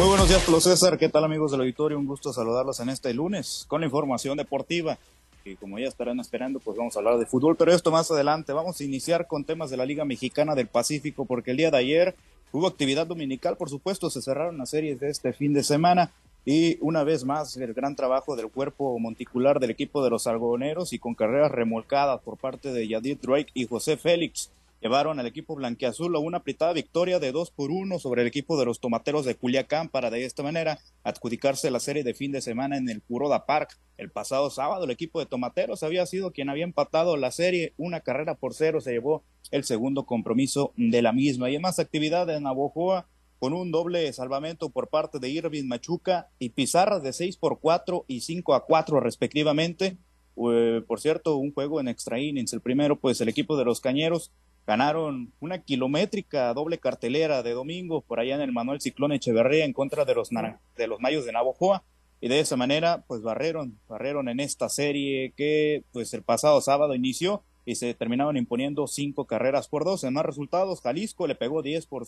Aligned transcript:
Muy 0.00 0.08
buenos 0.08 0.30
días, 0.30 0.42
Pablo 0.44 0.62
César. 0.62 0.96
¿Qué 0.96 1.10
tal, 1.10 1.24
amigos 1.24 1.50
del 1.52 1.60
auditorio? 1.60 1.98
Un 1.98 2.06
gusto 2.06 2.32
saludarlos 2.32 2.80
en 2.80 2.88
este 2.88 3.12
lunes 3.12 3.66
con 3.68 3.82
la 3.82 3.86
información 3.86 4.34
deportiva. 4.38 4.96
Y 5.44 5.56
como 5.56 5.78
ya 5.78 5.88
estarán 5.88 6.18
esperando, 6.20 6.58
pues 6.58 6.78
vamos 6.78 6.96
a 6.96 7.00
hablar 7.00 7.18
de 7.18 7.26
fútbol, 7.26 7.54
pero 7.54 7.70
esto 7.70 7.90
más 7.90 8.10
adelante. 8.10 8.54
Vamos 8.54 8.80
a 8.80 8.84
iniciar 8.84 9.26
con 9.26 9.44
temas 9.44 9.68
de 9.68 9.76
la 9.76 9.84
Liga 9.84 10.06
Mexicana 10.06 10.54
del 10.54 10.68
Pacífico, 10.68 11.26
porque 11.26 11.50
el 11.50 11.58
día 11.58 11.70
de 11.70 11.76
ayer 11.76 12.16
hubo 12.50 12.66
actividad 12.66 13.06
dominical, 13.06 13.58
por 13.58 13.68
supuesto, 13.68 14.08
se 14.08 14.22
cerraron 14.22 14.56
las 14.56 14.70
series 14.70 14.98
de 15.00 15.10
este 15.10 15.34
fin 15.34 15.52
de 15.52 15.62
semana. 15.62 16.10
Y 16.46 16.78
una 16.80 17.04
vez 17.04 17.26
más, 17.26 17.54
el 17.58 17.74
gran 17.74 17.94
trabajo 17.94 18.36
del 18.36 18.48
cuerpo 18.48 18.98
monticular 18.98 19.60
del 19.60 19.68
equipo 19.68 20.02
de 20.02 20.08
los 20.08 20.26
algodoneros 20.26 20.94
y 20.94 20.98
con 20.98 21.14
carreras 21.14 21.50
remolcadas 21.50 22.22
por 22.22 22.38
parte 22.38 22.72
de 22.72 22.88
Yadid 22.88 23.18
Drake 23.20 23.50
y 23.52 23.66
José 23.66 23.98
Félix 23.98 24.50
llevaron 24.80 25.18
al 25.18 25.26
equipo 25.26 25.54
blanqueazul 25.54 26.14
a 26.16 26.18
una 26.18 26.38
apretada 26.38 26.72
victoria 26.72 27.18
de 27.18 27.32
2 27.32 27.50
por 27.50 27.70
1 27.70 27.98
sobre 27.98 28.22
el 28.22 28.28
equipo 28.28 28.58
de 28.58 28.64
los 28.64 28.80
tomateros 28.80 29.24
de 29.24 29.34
Culiacán 29.34 29.88
para 29.88 30.10
de 30.10 30.24
esta 30.24 30.42
manera 30.42 30.78
adjudicarse 31.04 31.70
la 31.70 31.80
serie 31.80 32.02
de 32.02 32.14
fin 32.14 32.32
de 32.32 32.40
semana 32.40 32.76
en 32.76 32.88
el 32.88 33.02
Curoda 33.02 33.46
Park. 33.46 33.78
El 33.98 34.10
pasado 34.10 34.50
sábado 34.50 34.84
el 34.84 34.90
equipo 34.90 35.20
de 35.20 35.26
tomateros 35.26 35.82
había 35.82 36.06
sido 36.06 36.32
quien 36.32 36.48
había 36.48 36.64
empatado 36.64 37.16
la 37.16 37.30
serie, 37.30 37.74
una 37.76 38.00
carrera 38.00 38.34
por 38.36 38.54
cero 38.54 38.80
se 38.80 38.92
llevó 38.92 39.22
el 39.50 39.64
segundo 39.64 40.06
compromiso 40.06 40.72
de 40.76 41.02
la 41.02 41.12
misma. 41.12 41.50
Y 41.50 41.56
en 41.56 41.62
más 41.62 41.78
actividad 41.78 42.30
en 42.30 42.44
Navojoa 42.44 43.06
con 43.38 43.54
un 43.54 43.70
doble 43.70 44.12
salvamento 44.12 44.68
por 44.68 44.88
parte 44.88 45.18
de 45.18 45.30
Irving 45.30 45.64
Machuca 45.64 46.28
y 46.38 46.50
pizarras 46.50 47.02
de 47.02 47.12
6 47.12 47.38
por 47.38 47.58
4 47.60 48.04
y 48.06 48.20
5 48.20 48.54
a 48.54 48.66
4 48.66 49.00
respectivamente. 49.00 49.96
Eh, 50.36 50.82
por 50.86 51.00
cierto, 51.00 51.36
un 51.36 51.52
juego 51.52 51.80
en 51.80 51.88
extra 51.88 52.20
innings. 52.20 52.52
El 52.52 52.60
primero, 52.60 53.00
pues 53.00 53.20
el 53.20 53.30
equipo 53.30 53.56
de 53.56 53.64
los 53.64 53.80
Cañeros 53.80 54.30
ganaron 54.70 55.32
una 55.40 55.58
kilométrica 55.58 56.54
doble 56.54 56.78
cartelera 56.78 57.42
de 57.42 57.54
domingo 57.54 58.02
por 58.02 58.20
allá 58.20 58.36
en 58.36 58.40
el 58.40 58.52
Manuel 58.52 58.80
Ciclón 58.80 59.10
Echeverría 59.10 59.64
en 59.64 59.72
contra 59.72 60.04
de 60.04 60.14
los, 60.14 60.30
de 60.30 60.86
los 60.86 61.00
Mayos 61.00 61.24
de 61.24 61.32
Navojoa 61.32 61.82
y 62.20 62.28
de 62.28 62.38
esa 62.38 62.56
manera 62.56 63.02
pues 63.08 63.20
barreron, 63.20 63.80
barreron 63.88 64.28
en 64.28 64.38
esta 64.38 64.68
serie 64.68 65.32
que 65.36 65.82
pues 65.90 66.14
el 66.14 66.22
pasado 66.22 66.60
sábado 66.60 66.94
inició 66.94 67.42
y 67.64 67.74
se 67.74 67.94
terminaron 67.94 68.36
imponiendo 68.36 68.86
cinco 68.86 69.24
carreras 69.24 69.66
por 69.66 69.84
dos. 69.84 70.04
En 70.04 70.14
más 70.14 70.24
resultados, 70.24 70.82
Jalisco 70.82 71.26
le 71.26 71.34
pegó 71.34 71.62
10 71.62 71.86
por, 71.86 72.06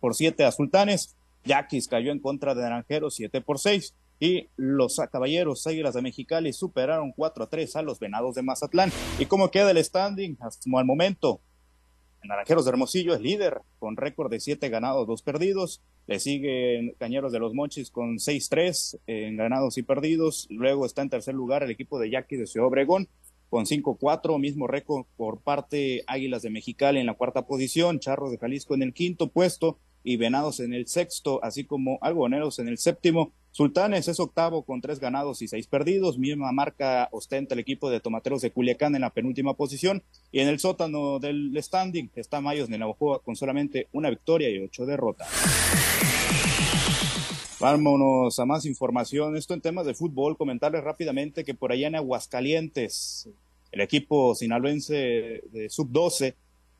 por 0.00 0.14
7 0.14 0.44
a 0.44 0.52
Sultanes, 0.52 1.16
Yaquis 1.44 1.88
cayó 1.88 2.12
en 2.12 2.20
contra 2.20 2.54
de 2.54 2.62
Naranjeros 2.62 3.16
7 3.16 3.40
por 3.40 3.58
6 3.58 3.96
y 4.20 4.48
los 4.54 5.00
Caballeros 5.10 5.66
Águilas 5.66 5.94
de 5.94 6.02
Mexicali 6.02 6.52
superaron 6.52 7.10
4 7.16 7.42
a 7.42 7.48
3 7.48 7.74
a 7.74 7.82
los 7.82 7.98
Venados 7.98 8.36
de 8.36 8.42
Mazatlán. 8.42 8.92
¿Y 9.18 9.26
cómo 9.26 9.50
queda 9.50 9.72
el 9.72 9.84
standing 9.84 10.36
hasta 10.40 10.70
el 10.72 10.84
momento? 10.84 11.40
Naranjeros 12.26 12.64
de 12.64 12.70
Hermosillo 12.70 13.14
es 13.14 13.20
líder 13.20 13.60
con 13.78 13.96
récord 13.96 14.30
de 14.30 14.40
7 14.40 14.68
ganados, 14.68 15.06
2 15.06 15.22
perdidos. 15.22 15.82
Le 16.06 16.20
siguen 16.20 16.94
Cañeros 16.98 17.32
de 17.32 17.38
los 17.38 17.54
Monchis 17.54 17.90
con 17.90 18.18
6-3 18.18 19.00
en 19.06 19.36
ganados 19.36 19.78
y 19.78 19.82
perdidos. 19.82 20.46
Luego 20.50 20.86
está 20.86 21.02
en 21.02 21.10
tercer 21.10 21.34
lugar 21.34 21.62
el 21.62 21.70
equipo 21.70 21.98
de 21.98 22.10
Yaqui 22.10 22.36
de 22.36 22.46
Ciudad 22.46 22.68
Obregón 22.68 23.08
con 23.48 23.64
5-4, 23.64 24.38
mismo 24.40 24.66
récord 24.66 25.06
por 25.16 25.40
parte 25.40 26.02
Águilas 26.06 26.42
de 26.42 26.50
Mexicali 26.50 26.98
en 26.98 27.06
la 27.06 27.14
cuarta 27.14 27.46
posición, 27.46 28.00
Charros 28.00 28.30
de 28.30 28.38
Jalisco 28.38 28.74
en 28.74 28.82
el 28.82 28.92
quinto 28.92 29.28
puesto 29.28 29.78
y 30.02 30.16
Venados 30.16 30.60
en 30.60 30.72
el 30.72 30.86
sexto, 30.86 31.42
así 31.42 31.64
como 31.64 31.98
Algoneros 32.00 32.58
en 32.58 32.68
el 32.68 32.78
séptimo. 32.78 33.32
Sultanes 33.56 34.06
es 34.06 34.20
octavo 34.20 34.64
con 34.64 34.82
tres 34.82 35.00
ganados 35.00 35.40
y 35.40 35.48
seis 35.48 35.66
perdidos. 35.66 36.18
Misma 36.18 36.52
marca 36.52 37.08
ostenta 37.10 37.54
el 37.54 37.60
equipo 37.60 37.88
de 37.88 38.00
Tomateros 38.00 38.42
de 38.42 38.50
Culiacán 38.50 38.94
en 38.94 39.00
la 39.00 39.14
penúltima 39.14 39.54
posición. 39.54 40.02
Y 40.30 40.40
en 40.40 40.48
el 40.48 40.58
sótano 40.58 41.18
del 41.20 41.56
standing 41.62 42.10
está 42.16 42.42
Mayos 42.42 42.68
de 42.68 42.76
Navajoa 42.76 43.22
con 43.22 43.34
solamente 43.34 43.88
una 43.92 44.10
victoria 44.10 44.50
y 44.50 44.58
ocho 44.58 44.84
derrotas. 44.84 45.28
Vámonos 47.58 48.38
a 48.38 48.44
más 48.44 48.66
información. 48.66 49.38
Esto 49.38 49.54
en 49.54 49.62
temas 49.62 49.86
de 49.86 49.94
fútbol. 49.94 50.36
Comentarles 50.36 50.84
rápidamente 50.84 51.42
que 51.42 51.54
por 51.54 51.72
allá 51.72 51.86
en 51.86 51.94
Aguascalientes, 51.94 53.26
el 53.72 53.80
equipo 53.80 54.34
sinaloense 54.34 55.40
de 55.50 55.70
sub-12 55.70 56.34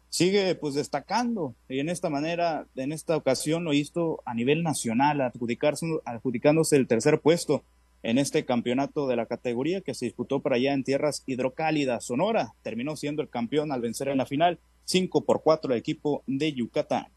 sigue 0.08 0.54
pues 0.54 0.74
destacando 0.74 1.54
y 1.68 1.80
en 1.80 1.88
esta 1.88 2.10
manera, 2.10 2.66
en 2.76 2.92
esta 2.92 3.16
ocasión 3.16 3.64
lo 3.64 3.72
hizo 3.72 4.22
a 4.24 4.34
nivel 4.34 4.62
nacional, 4.62 5.20
adjudicándose 5.20 6.76
el 6.76 6.86
tercer 6.86 7.20
puesto 7.20 7.62
en 8.02 8.18
este 8.18 8.44
campeonato 8.44 9.08
de 9.08 9.16
la 9.16 9.26
categoría 9.26 9.80
que 9.80 9.94
se 9.94 10.06
disputó 10.06 10.40
por 10.40 10.54
allá 10.54 10.72
en 10.72 10.84
tierras 10.84 11.22
hidrocálidas. 11.26 12.04
Sonora 12.04 12.54
terminó 12.62 12.96
siendo 12.96 13.22
el 13.22 13.28
campeón 13.28 13.72
al 13.72 13.80
vencer 13.80 14.08
en 14.08 14.18
la 14.18 14.26
final 14.26 14.58
5 14.84 15.24
por 15.24 15.42
4 15.42 15.72
el 15.72 15.78
equipo 15.78 16.22
de 16.26 16.52
Yucatán. 16.52 17.08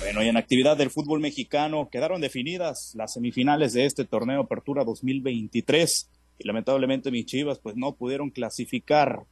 Bueno, 0.00 0.24
y 0.24 0.28
en 0.28 0.36
actividad 0.36 0.76
del 0.76 0.90
fútbol 0.90 1.20
mexicano 1.20 1.88
quedaron 1.88 2.20
definidas 2.20 2.92
las 2.96 3.12
semifinales 3.12 3.72
de 3.72 3.86
este 3.86 4.04
torneo 4.04 4.40
Apertura 4.40 4.84
2023 4.84 6.10
y 6.38 6.46
lamentablemente 6.46 7.10
mis 7.10 7.26
Chivas 7.26 7.60
pues 7.60 7.76
no 7.76 7.94
pudieron 7.94 8.30
clasificar. 8.30 9.24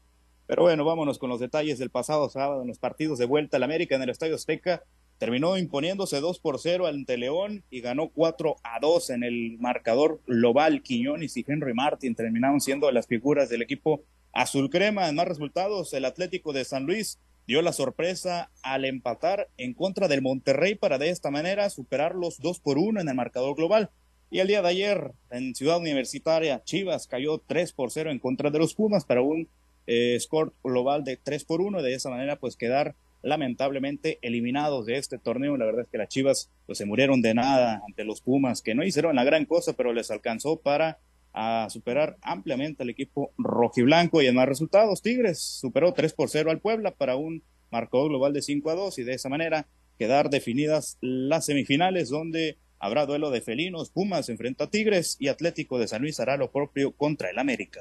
Pero 0.50 0.65
bueno, 0.65 0.84
vámonos 0.84 1.21
con 1.21 1.31
los 1.31 1.38
detalles 1.38 1.78
del 1.78 1.91
pasado 1.91 2.28
sábado 2.28 2.62
en 2.62 2.66
los 2.66 2.81
partidos 2.81 3.21
de 3.21 3.25
vuelta 3.25 3.56
al 3.56 3.62
América 3.62 3.94
en 3.94 4.03
el 4.03 4.11
Estadio 4.11 4.34
Azteca. 4.34 4.83
Terminó 5.16 5.56
imponiéndose 5.56 6.19
2 6.19 6.41
por 6.41 6.59
0 6.59 6.88
ante 6.88 7.19
León 7.19 7.62
y 7.71 7.81
ganó 7.81 8.09
4 8.09 8.56
a 8.65 8.81
2 8.81 9.11
en 9.11 9.22
el 9.22 9.59
marcador 9.61 10.21
global. 10.27 10.83
Quiñones 10.83 11.37
y 11.37 11.44
Henry 11.47 11.72
Martin 11.72 12.16
terminaron 12.16 12.61
siendo 12.61 12.91
las 12.91 13.06
figuras 13.06 13.49
del 13.49 13.62
equipo 13.62 14.03
azul 14.33 14.71
crema. 14.71 15.09
En 15.09 15.15
más 15.15 15.28
resultados, 15.28 15.94
el 15.94 16.05
Atlético 16.05 16.53
de 16.53 16.65
San 16.65 16.84
Luis 16.84 17.21
dio 17.47 17.62
la 17.62 17.72
sorpresa 17.72 18.50
al 18.65 18.84
empatar 18.84 19.50
en 19.56 19.72
contra 19.72 20.09
del 20.09 20.21
Monterrey 20.21 20.75
para 20.75 20.99
de 20.99 21.11
esta 21.11 21.31
manera 21.31 21.71
superar 21.71 22.17
los 22.17 22.41
dos 22.41 22.59
por 22.59 22.77
uno 22.77 23.00
en 23.00 23.09
el 23.09 23.15
marcador 23.15 23.55
global. 23.55 23.91
Y 24.32 24.41
el 24.41 24.49
día 24.49 24.62
de 24.62 24.69
ayer, 24.69 25.12
en 25.31 25.55
Ciudad 25.55 25.78
Universitaria, 25.78 26.65
Chivas 26.65 27.06
cayó 27.06 27.38
3 27.38 27.72
por 27.72 27.93
0 27.93 28.11
en 28.11 28.19
contra 28.19 28.50
de 28.50 28.59
los 28.59 28.75
Pumas 28.75 29.05
para 29.05 29.22
un 29.22 29.49
eh, 29.93 30.17
score 30.21 30.53
global 30.62 31.03
de 31.03 31.17
3 31.17 31.45
por 31.45 31.61
1. 31.61 31.83
De 31.83 31.95
esa 31.95 32.11
manera, 32.11 32.37
pues 32.37 32.56
quedar 32.56 32.95
lamentablemente 33.23 34.21
eliminados 34.23 34.87
de 34.87 34.99
este 34.99 35.19
torneo. 35.19 35.56
La 35.56 35.67
verdad 35.67 35.83
es 35.83 35.89
que 35.89 35.99
las 35.99 36.09
Chivas 36.09 36.49
pues, 36.67 36.78
se 36.78 36.87
murieron 36.87 37.23
de 37.23 37.34
nada 37.34 37.83
ante 37.84 38.05
los 38.05 38.21
Pumas, 38.21 38.62
que 38.62 38.77
no 38.77 38.84
hicieron 38.84 39.17
la 39.17 39.25
gran 39.25 39.47
cosa, 39.47 39.73
pero 39.73 39.93
les 39.93 40.12
alcanzó 40.12 40.61
para 40.61 40.99
a 41.33 41.69
superar 41.71 42.17
ampliamente 42.23 42.83
al 42.83 42.91
equipo 42.91 43.33
rojiblanco 43.39 44.21
y 44.21 44.27
en 44.27 44.34
más 44.34 44.49
resultados, 44.49 45.00
Tigres 45.00 45.41
superó 45.41 45.93
3 45.93 46.12
por 46.12 46.29
0 46.29 46.50
al 46.50 46.59
Puebla 46.59 46.91
para 46.91 47.15
un 47.15 47.45
marcador 47.71 48.09
global 48.09 48.33
de 48.33 48.43
5 48.43 48.69
a 48.69 48.75
2 48.75 48.99
y 48.99 49.05
de 49.05 49.15
esa 49.15 49.29
manera 49.29 49.69
quedar 49.97 50.29
definidas 50.29 50.99
las 51.00 51.47
semifinales 51.47 52.09
donde 52.09 52.59
habrá 52.81 53.06
duelo 53.06 53.31
de 53.31 53.43
felinos, 53.43 53.91
Pumas 53.91 54.29
enfrenta 54.29 54.65
a 54.65 54.71
Tigres 54.71 55.17
y 55.21 55.29
Atlético 55.29 55.79
de 55.79 55.87
San 55.87 56.03
Luis 56.03 56.19
hará 56.19 56.37
lo 56.37 56.50
propio 56.50 56.91
contra 56.97 57.31
el 57.31 57.39
América. 57.39 57.81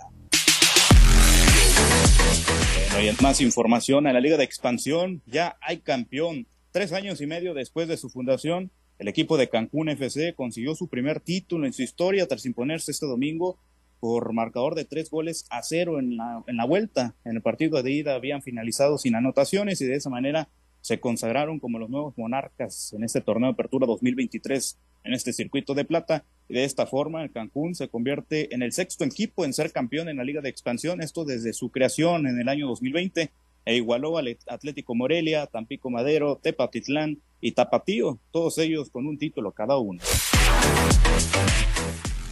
Más 3.21 3.41
información, 3.41 4.07
en 4.07 4.13
la 4.13 4.19
Liga 4.19 4.37
de 4.37 4.43
Expansión 4.43 5.21
ya 5.25 5.57
hay 5.61 5.79
campeón. 5.79 6.47
Tres 6.71 6.93
años 6.93 7.21
y 7.21 7.27
medio 7.27 7.53
después 7.53 7.87
de 7.87 7.97
su 7.97 8.09
fundación, 8.09 8.71
el 8.97 9.07
equipo 9.07 9.37
de 9.37 9.49
Cancún 9.49 9.89
FC 9.89 10.33
consiguió 10.35 10.75
su 10.75 10.87
primer 10.87 11.19
título 11.19 11.65
en 11.65 11.73
su 11.73 11.81
historia 11.81 12.27
tras 12.27 12.45
imponerse 12.45 12.91
este 12.91 13.05
domingo 13.05 13.57
por 13.99 14.33
marcador 14.33 14.75
de 14.75 14.85
tres 14.85 15.09
goles 15.09 15.45
a 15.49 15.63
cero 15.63 15.99
en 15.99 16.17
la, 16.17 16.43
en 16.47 16.57
la 16.57 16.65
vuelta. 16.65 17.15
En 17.25 17.35
el 17.35 17.41
partido 17.41 17.81
de 17.83 17.91
ida 17.91 18.15
habían 18.15 18.41
finalizado 18.41 18.97
sin 18.97 19.15
anotaciones 19.15 19.81
y 19.81 19.85
de 19.85 19.95
esa 19.95 20.09
manera 20.09 20.49
se 20.81 20.99
consagraron 20.99 21.59
como 21.59 21.79
los 21.79 21.89
nuevos 21.89 22.17
monarcas 22.17 22.93
en 22.93 23.03
este 23.03 23.21
torneo 23.21 23.49
de 23.49 23.53
apertura 23.53 23.85
2023 23.87 24.77
en 25.03 25.13
este 25.13 25.33
circuito 25.33 25.73
de 25.73 25.85
plata. 25.85 26.25
De 26.49 26.63
esta 26.63 26.87
forma, 26.87 27.23
el 27.23 27.31
Cancún 27.31 27.75
se 27.75 27.89
convierte 27.89 28.55
en 28.55 28.63
el 28.63 28.71
sexto 28.71 29.03
equipo 29.03 29.45
en 29.45 29.53
ser 29.53 29.71
campeón 29.71 30.09
en 30.09 30.17
la 30.17 30.23
Liga 30.23 30.41
de 30.41 30.49
Expansión, 30.49 30.99
esto 30.99 31.23
desde 31.23 31.53
su 31.53 31.69
creación 31.69 32.25
en 32.25 32.39
el 32.39 32.49
año 32.49 32.67
2020 32.67 33.29
e 33.65 33.75
igualó 33.75 34.17
al 34.17 34.35
Atlético 34.47 34.95
Morelia, 34.95 35.45
Tampico 35.45 35.91
Madero, 35.91 36.39
Tepatitlán 36.41 37.19
y 37.39 37.51
Tapatío, 37.51 38.17
todos 38.31 38.57
ellos 38.57 38.89
con 38.89 39.05
un 39.05 39.19
título 39.19 39.51
cada 39.51 39.77
uno. 39.77 40.01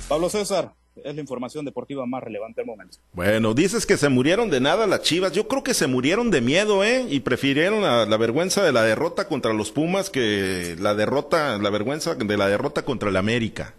Pablo 0.09 0.29
César, 0.29 0.73
es 1.03 1.13
la 1.13 1.21
información 1.21 1.63
deportiva 1.63 2.07
más 2.07 2.23
relevante 2.23 2.61
del 2.61 2.65
momento. 2.65 2.97
Bueno, 3.13 3.53
dices 3.53 3.85
que 3.85 3.97
se 3.97 4.09
murieron 4.09 4.49
de 4.49 4.59
nada 4.59 4.87
las 4.87 5.03
Chivas. 5.03 5.31
Yo 5.31 5.47
creo 5.47 5.63
que 5.63 5.75
se 5.75 5.85
murieron 5.85 6.31
de 6.31 6.41
miedo, 6.41 6.83
¿eh? 6.83 7.05
Y 7.07 7.19
prefirieron 7.19 7.83
la, 7.83 8.07
la, 8.07 8.17
vergüenza 8.17 8.63
de 8.63 8.71
la 8.71 8.81
derrota 8.81 9.27
contra 9.27 9.53
los 9.53 9.71
Pumas 9.71 10.09
que 10.09 10.75
la 10.79 10.95
derrota, 10.95 11.59
la 11.59 11.69
vergüenza 11.69 12.15
de 12.15 12.37
la 12.37 12.47
derrota 12.47 12.83
contra 12.83 13.09
el 13.09 13.17
América. 13.17 13.75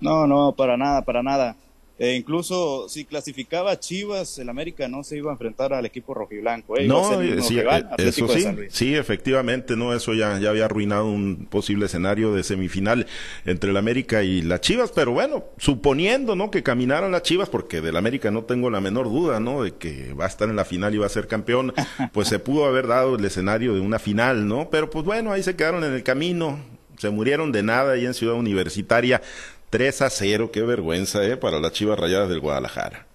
No, 0.00 0.26
no, 0.26 0.52
para 0.52 0.76
nada, 0.76 1.02
para 1.02 1.22
nada. 1.22 1.56
E 1.98 2.14
incluso 2.14 2.88
si 2.88 3.04
clasificaba 3.04 3.78
Chivas, 3.80 4.38
el 4.38 4.48
América 4.48 4.86
no 4.86 5.02
se 5.02 5.16
iba 5.16 5.30
a 5.30 5.32
enfrentar 5.32 5.72
al 5.72 5.84
equipo 5.84 6.14
rojiblanco. 6.14 6.78
¿eh? 6.78 6.86
No, 6.86 7.20
eh, 7.20 7.38
eh, 7.38 7.86
eso 7.98 8.28
sí, 8.28 8.46
sí, 8.68 8.94
efectivamente, 8.94 9.76
no, 9.76 9.92
eso 9.92 10.14
ya, 10.14 10.38
ya 10.38 10.50
había 10.50 10.66
arruinado 10.66 11.06
un 11.06 11.48
posible 11.50 11.86
escenario 11.86 12.32
de 12.32 12.44
semifinal 12.44 13.08
entre 13.44 13.70
el 13.70 13.76
América 13.76 14.22
y 14.22 14.42
las 14.42 14.60
Chivas, 14.60 14.92
pero 14.92 15.10
bueno, 15.10 15.46
suponiendo, 15.56 16.36
¿no? 16.36 16.52
Que 16.52 16.62
caminaran 16.62 17.10
las 17.10 17.24
Chivas, 17.24 17.48
porque 17.48 17.80
del 17.80 17.96
América 17.96 18.30
no 18.30 18.44
tengo 18.44 18.70
la 18.70 18.80
menor 18.80 19.06
duda, 19.06 19.40
¿no? 19.40 19.64
De 19.64 19.74
que 19.74 20.12
va 20.14 20.26
a 20.26 20.28
estar 20.28 20.48
en 20.48 20.54
la 20.54 20.64
final 20.64 20.94
y 20.94 20.98
va 20.98 21.06
a 21.06 21.10
ser 21.10 21.26
campeón, 21.26 21.74
pues 22.12 22.28
se 22.28 22.38
pudo 22.38 22.66
haber 22.66 22.86
dado 22.86 23.16
el 23.16 23.24
escenario 23.24 23.74
de 23.74 23.80
una 23.80 23.98
final, 23.98 24.46
¿no? 24.46 24.70
Pero 24.70 24.88
pues 24.88 25.04
bueno, 25.04 25.32
ahí 25.32 25.42
se 25.42 25.56
quedaron 25.56 25.82
en 25.82 25.94
el 25.94 26.04
camino, 26.04 26.60
se 26.96 27.10
murieron 27.10 27.50
de 27.50 27.64
nada 27.64 27.94
ahí 27.94 28.06
en 28.06 28.14
Ciudad 28.14 28.36
Universitaria. 28.36 29.20
3 29.70 30.02
a 30.02 30.10
0, 30.10 30.50
qué 30.52 30.62
vergüenza, 30.62 31.24
¿eh? 31.24 31.36
Para 31.36 31.60
las 31.60 31.72
Chivas 31.72 31.98
Rayadas 31.98 32.28
del 32.28 32.40
Guadalajara. 32.40 33.06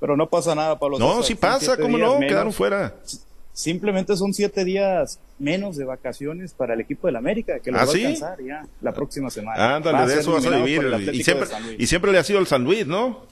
Pero 0.00 0.16
no 0.16 0.28
pasa 0.28 0.54
nada, 0.54 0.78
Pablo. 0.78 0.98
No, 0.98 1.22
sí 1.22 1.34
pasa, 1.34 1.76
¿cómo 1.76 1.98
no? 1.98 2.18
Quedaron 2.20 2.52
fuera. 2.52 2.94
Simplemente 3.52 4.16
son 4.16 4.34
siete 4.34 4.64
días 4.64 5.20
menos 5.38 5.76
de 5.76 5.84
vacaciones 5.84 6.52
para 6.54 6.74
el 6.74 6.80
equipo 6.80 7.06
del 7.06 7.16
América, 7.16 7.60
que 7.60 7.70
lo 7.70 7.78
¿Ah, 7.78 7.84
va 7.84 7.90
a 7.90 7.94
sí? 7.94 8.04
alcanzar 8.04 8.42
ya 8.42 8.66
la 8.80 8.92
próxima 8.92 9.30
semana. 9.30 9.76
Ándale, 9.76 9.98
a 9.98 10.06
de 10.06 10.20
eso 10.20 10.32
vas 10.32 10.44
a 10.44 10.50
vivir. 10.50 10.82
Y 11.12 11.22
siempre, 11.86 12.10
y 12.10 12.12
le 12.12 12.18
ha 12.18 12.24
sido 12.24 12.40
el 12.40 12.48
San 12.48 12.64
Luis, 12.64 12.86
¿no? 12.86 13.26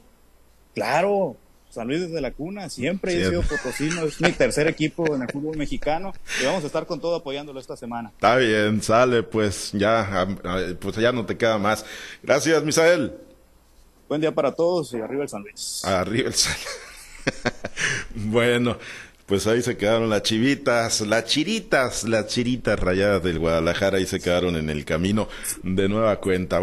Claro, 0.75 1.37
San 1.73 1.89
Luis 1.89 2.03
desde 2.03 2.21
la 2.21 2.33
cuna, 2.33 2.69
siempre 2.69 3.15
he 3.15 3.25
sido 3.25 3.41
potosino, 3.49 4.03
es 4.03 4.21
mi 4.21 4.31
tercer 4.33 4.69
equipo 4.69 5.15
en 5.15 5.23
el 5.23 5.29
fútbol 5.29 5.57
mexicano 5.57 6.13
y 6.41 6.45
vamos 6.45 6.63
a 6.65 6.67
estar 6.67 6.87
con 6.87 7.01
todo 7.01 7.17
apoyándolo 7.17 7.59
esta 7.59 7.79
semana. 7.79 8.11
Está 8.11 8.37
bien, 8.37 8.83
sale, 8.83 9.23
pues 9.23 9.71
ya, 9.73 10.29
pues 10.79 10.97
ya 10.97 11.13
no 11.13 11.25
te 11.25 11.39
queda 11.39 11.57
más. 11.57 11.87
Gracias, 12.23 12.63
Misael. 12.63 13.15
Buen 14.07 14.21
día 14.21 14.35
para 14.35 14.53
todos 14.53 14.93
y 14.93 15.01
arriba 15.01 15.23
el 15.23 15.31
San 15.31 15.43
Luis. 15.43 15.83
Arriba 15.87 16.29
el 16.29 16.35
sal. 16.35 16.59
bueno, 18.15 18.77
pues 19.25 19.47
ahí 19.47 19.63
se 19.63 19.79
quedaron 19.79 20.11
las 20.11 20.25
chivitas, 20.25 21.01
las 21.01 21.25
chiritas, 21.25 22.05
las 22.05 22.27
chiritas 22.27 22.79
rayadas 22.79 23.23
del 23.23 23.39
Guadalajara, 23.39 23.97
ahí 23.97 24.05
se 24.05 24.21
quedaron 24.21 24.57
en 24.57 24.69
el 24.69 24.85
camino 24.85 25.27
de 25.63 25.89
nueva 25.89 26.21
cuenta. 26.21 26.61